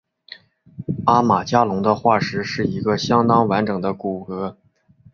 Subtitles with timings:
[1.05, 4.55] 阿马加龙的化石是一个相当完整的骨骼。